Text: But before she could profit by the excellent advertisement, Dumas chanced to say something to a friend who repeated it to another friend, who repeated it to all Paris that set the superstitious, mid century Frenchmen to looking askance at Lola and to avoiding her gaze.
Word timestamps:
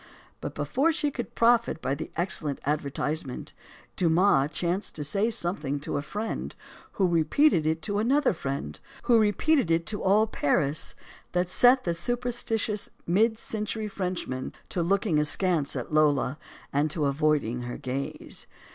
But 0.39 0.55
before 0.55 0.91
she 0.91 1.11
could 1.11 1.35
profit 1.35 1.79
by 1.79 1.93
the 1.93 2.09
excellent 2.17 2.59
advertisement, 2.65 3.53
Dumas 3.95 4.49
chanced 4.51 4.95
to 4.95 5.03
say 5.03 5.29
something 5.29 5.79
to 5.81 5.95
a 5.95 6.01
friend 6.01 6.55
who 6.93 7.05
repeated 7.05 7.67
it 7.67 7.83
to 7.83 7.99
another 7.99 8.33
friend, 8.33 8.79
who 9.03 9.19
repeated 9.19 9.69
it 9.69 9.85
to 9.85 10.01
all 10.01 10.25
Paris 10.25 10.95
that 11.33 11.49
set 11.49 11.83
the 11.83 11.93
superstitious, 11.93 12.89
mid 13.05 13.37
century 13.37 13.87
Frenchmen 13.87 14.53
to 14.69 14.81
looking 14.81 15.19
askance 15.19 15.75
at 15.75 15.93
Lola 15.93 16.39
and 16.73 16.89
to 16.89 17.05
avoiding 17.05 17.61
her 17.61 17.77
gaze. 17.77 18.47